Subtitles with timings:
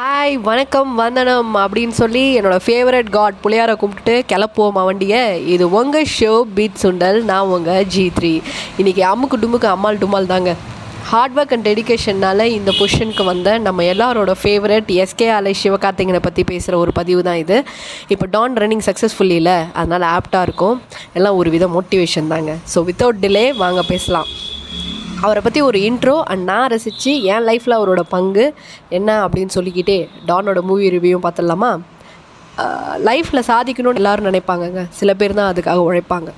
[0.00, 5.20] Hi வணக்கம் வந்தனம் அப்படின்னு சொல்லி என்னோடய ஃபேவரட் காட் புளியாரை கும்பிட்டுட்டு கிளப்புவோம் வண்டியை.
[5.54, 7.18] இது உங்கள் ஷோ பீட் சுண்டல்.
[7.30, 8.30] நான் உங்கள் ஜி த்ரீ
[8.80, 10.52] இன்றைக்கி அம்முக்கு டுமுக்கு அம்மாள் டுமால் தாங்க.
[11.10, 16.78] ஹார்ட் ஒர்க் அண்ட் டெடிகேஷனால் இந்த பொஷனுக்கு வந்த நம்ம எல்லாரோட ஃபேவரட் எஸ்கே அலை சிவகார்த்திகனை பற்றி பேசுகிற
[16.84, 17.58] ஒரு பதிவு தான் இது.
[18.14, 19.58] இப்போ டான் ரன்னிங் சக்ஸஸ்ஃபுல்லி இல்லை.
[19.82, 20.78] அதனால் ஆப்டாக இருக்கும்.
[21.18, 22.54] எல்லாம் ஒரு வித மோட்டிவேஷன் தாங்க.
[22.74, 24.30] ஸோ வித்தவுட் டிலே வாங்க பேசலாம்.
[25.26, 28.44] அவரை பற்றி ஒரு இன்ட்ரோ அண்ட் நான் ரசித்து என் லைஃப்பில் அவரோட பங்கு
[28.98, 29.98] என்ன அப்படின்னு சொல்லிக்கிட்டே
[30.28, 31.70] டானோட மூவி ரிவ்யூவும் பார்த்துடலாமா?
[33.08, 34.80] லைஃப்பில் சாதிக்கணும்னு எல்லாரும் நினைப்பாங்கங்க.
[34.98, 36.28] சில பேர் தான் அதுக்காக உழைப்பாங்க.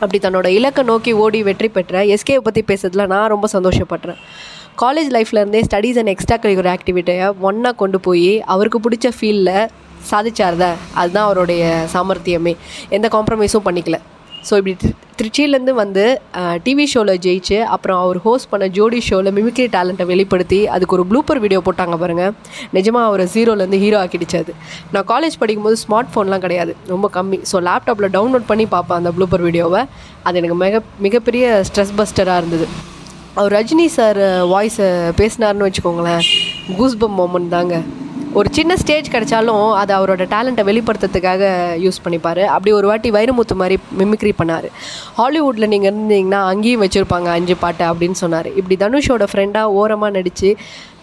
[0.00, 4.20] அப்படி தன்னோட இலக்கை நோக்கி ஓடி வெற்றி பெற்ற எஸ்கேவை பற்றி பேசுறதுல நான் ரொம்ப சந்தோஷப்படுறேன்.
[4.82, 9.54] காலேஜ் லைஃப்லேருந்தே ஸ்டடீஸ் அண்ட் எக்ஸ்ட்ரா கரிக்குலர் ஆக்டிவிட்டியை ஒன்றா கொண்டு போய் அவருக்கு பிடிச்ச ஃபீல்டில்
[10.10, 10.64] சாதிச்சார்த
[11.00, 12.54] அதுதான் அவருடைய சாமர்த்தியமே.
[12.96, 13.98] எந்த காம்ப்ரமைஸும் பண்ணிக்கல.
[14.48, 14.74] ஸோ இப்படி
[15.18, 16.04] திருச்சியிலேருந்து வந்து
[16.64, 21.40] டிவி ஷோவில் ஜெயிச்சு அப்புறம் அவர் ஹோஸ்ட் பண்ண ஜோடி ஷோவில் மிமிக்ரி டேலண்ட்டை வெளிப்படுத்தி அதுக்கு ஒரு ப்ளூப்பர்
[21.44, 22.32] வீடியோ போட்டாங்க பாருங்கள்
[22.76, 24.54] நிஜமாக அவர் ஜீரோலேருந்து ஹீரோ ஆக்கிடுச்சு அது.
[24.94, 26.74] நான் காலேஜ் படிக்கும்போது ஸ்மார்ட் ஃபோன்லாம் கிடையாது.
[26.92, 27.38] ரொம்ப கம்மி.
[27.50, 29.82] ஸோ லேப்டாப்பில் டவுன்லோட் பண்ணி பார்ப்பேன் அந்த ப்ளூப்பர் வீடியோவை
[30.28, 32.68] அது எனக்கு மிக மிகப்பெரிய ஸ்ட்ரெஸ் பஸ்டராக இருந்தது.
[33.38, 34.20] அவர் ரஜினி சார்
[34.54, 34.88] வாய்ஸை
[35.20, 36.24] பேசினார்னு வச்சுக்கோங்களேன்.
[36.78, 37.76] கூஸ்பம் மோமெண்ட் தாங்க.
[38.38, 41.42] ஒரு சின்ன ஸ்டேஜ் கிடைச்சாலும் அது அவரோட டேலண்ட்டை வெளிப்படுத்துறதுக்காக
[41.82, 42.40] யூஸ் பண்ணிப்பார்.
[42.54, 44.66] அப்படி ஒரு வாட்டி வைரமுத்து மாதிரி மிமிக்ரி பண்ணார்.
[45.18, 48.48] ஹாலிவுட்டில் நீங்கள் இருந்தீங்கன்னா அங்கேயும் வச்சுருப்பாங்க அஞ்சு பாட்டு அப்படின்னு சொன்னார்.
[48.58, 50.50] இப்படி தனுஷோட ஃப்ரெண்டாக ஓரமாக நடித்து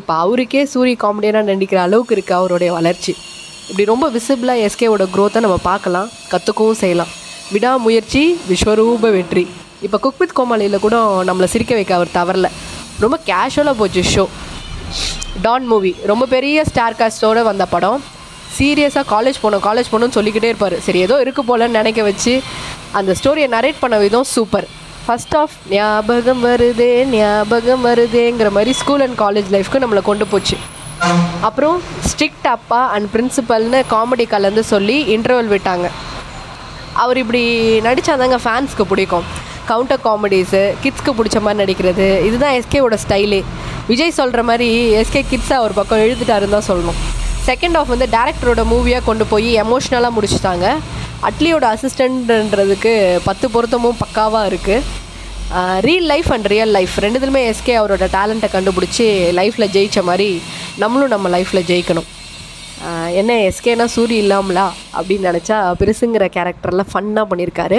[0.00, 3.14] இப்போ அவருக்கே சூரிய காமெடியனாக நடிக்கிற அளவுக்கு இருக்குது அவருடைய வளர்ச்சி.
[3.68, 7.12] இப்படி ரொம்ப விசிபிளாக எஸ்கேவோட க்ரோத்தை நம்ம பார்க்கலாம் கற்றுக்கவும் செய்யலாம்.
[7.54, 9.46] விடாமுயற்சி விஸ்வரூப வெற்றி.
[9.86, 10.96] இப்போ குக்வித் கோமாளியில் கூட
[11.30, 12.50] நம்மளை சிரிக்க வைக்க அவர் தவறல.
[13.04, 14.26] ரொம்ப கேஷுவலாக போச்சு ஷோ
[15.44, 18.02] டான் மூவி ரொம்ப பெரிய ஸ்டார் காஸ்டோடு வந்த படம்.
[18.58, 20.76] சீரியஸாக காலேஜ் போகணும் காலேஜ் போகணும்னு சொல்லிக்கிட்டே இருப்பார்.
[20.86, 22.32] சரி ஏதோ இருக்கு போலன்னு நினைக்க வச்சு
[22.98, 24.66] அந்த ஸ்டோரியை நரேட் பண்ண விதம் சூப்பர்
[25.06, 30.58] ஃபஸ்ட் ஆஃப் ஞாபகம் வருதே ஞாபகம் வருதேங்கிற மாதிரி ஸ்கூல் அண்ட் காலேஜ் லைஃப்க்கு நம்மளை கொண்டு போச்சு.
[31.48, 31.76] அப்புறம்
[32.10, 35.88] ஸ்ட்ரிக்ட் அப்பா அண்ட் பிரின்சிபல்னு காமெடி கலந்து சொல்லி இன்டர்வல் விட்டாங்க.
[37.04, 37.42] அவர் இப்படி
[37.88, 39.26] நடித்தாதாங்க ஃபேன்ஸ்க்கு பிடிக்கும்.
[39.70, 42.06] கவுண்டர் காமெடிஸு கிட்ஸ்க்கு பிடிச்ச மாதிரி நடிக்கிறது.
[42.26, 43.40] இதுதான் எஸ்கேவோட ஸ்டைலே
[43.88, 44.68] விஜய் சொல்கிற மாதிரி
[45.00, 47.00] எஸ்கே கிட்ஸாக ஒரு பக்கம் எழுதிட்டாருன்னு தான் சொல்லணும்.
[47.48, 50.66] செகண்ட் ஆஃப் வந்து டேரக்டரோட மூவியாக கொண்டு போய் எமோஷ்னலாக முடிச்சுட்டாங்க.
[51.28, 52.92] அட்லியோட அசிஸ்டண்ட்ன்றதுக்கு
[53.28, 55.04] பத்து பொருத்தமும் பக்காவாக இருக்குது
[55.86, 59.06] reel life and real life ரெண்டுத்துலையுமே S K அவரோட டேலண்ட்டை கண்டுபிடிச்சி
[59.38, 60.28] லைஃப்பில் ஜெயித்த மாதிரி
[60.82, 62.08] நம்மளும் நம்ம லைஃப்பில் ஜெயிக்கணும்.
[63.20, 64.66] என்ன எஸ்கேனா சூரி இல்லாமலா?
[64.98, 67.78] அப்படின்னு நினச்சா பெருசுங்கிற கேரக்டரில் ஃபன்னாக பண்ணியிருக்காரு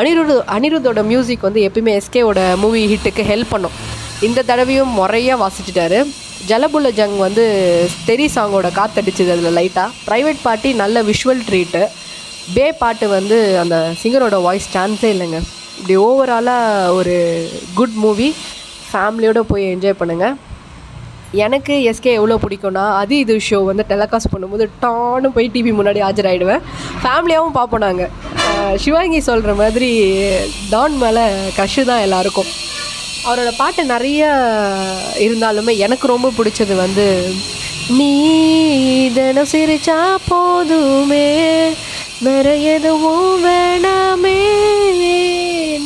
[0.00, 3.76] அனிருத் அனிருத்தோட மியூசிக் வந்து எப்பயுமே எஸ்கேவோட மூவி ஹிட்டுக்கு ஹெல்ப் பண்ணும்.
[4.26, 5.98] இந்த தடவையும் முறையாக வாசிச்சிட்டாரு.
[6.48, 7.44] ஜலபுல ஜங் வந்து
[8.08, 11.82] தெரி சாங்கோட காத்தடிச்சது அதில் லைட்டாக ப்ரைவேட் பார்ட்டி நல்ல விஷுவல் ட்ரீட்டு
[12.54, 15.38] பே பாட்டு வந்து அந்த சிங்கரோட வாய்ஸ் சான்ஸே இல்லைங்க.
[15.78, 17.16] இப்படி ஓவராலாக ஒரு
[17.78, 18.28] குட் மூவி
[18.90, 20.36] ஃபேமிலியோடு போய் என்ஜாய் பண்ணுங்கள்
[21.44, 26.64] எனக்கு எஸ்கே எவ்வளோ பிடிக்கும்னா அது இது ஷோ வந்து டெலகாஸ்ட் பண்ணும்போது டான்னு போய் டிவி முன்னாடி ஆஜராகிடுவேன்
[27.02, 29.90] ஃபேமிலியாகவும் பார்ப்போம் நாங்கள் சிவாங்கி சொல்கிற மாதிரி
[30.72, 31.24] டான் மேலே
[31.58, 32.50] கஷ்டு தான் எல்லாருக்கும்.
[33.28, 34.22] அவரோட பாட்டு நிறைய
[35.26, 37.06] இருந்தாலுமே எனக்கு ரொம்ப பிடிச்சது வந்து
[37.98, 38.12] நீ
[39.16, 41.26] தினம் சிரிச்சா போதுமே
[42.26, 44.38] வேற எதுவும் வேணாமே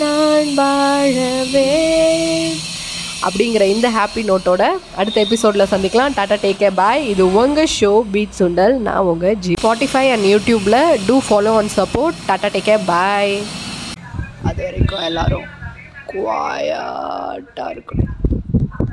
[0.03, 1.71] நான் வாழவே.
[3.27, 4.63] அப்படிங்கிற இந்த ஹாப்பி நோட்டோட
[4.97, 6.15] அடுத்த எபிசோடில் சந்திக்கலாம்.
[6.15, 10.81] டாடா டேக் கே பாய் இது உங்கள் ஷோ பீட் சுண்டல் நான் உங்கள் ஜி ஸ்பாட்டிஃபை அண்ட் யூடியூப்பில்
[11.07, 13.35] do follow and support tata take care bye
[14.51, 15.47] அது வரைக்கும் எல்லோரும்
[16.08, 18.11] குவாயாட்டாக இருக்கணும்